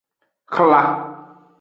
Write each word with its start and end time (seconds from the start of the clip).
Hla. 0.55 0.81